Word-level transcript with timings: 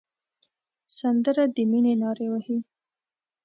سندره 0.99 1.43
د 1.55 1.57
مینې 1.69 1.93
نارې 2.01 2.27
وهي 2.31 2.57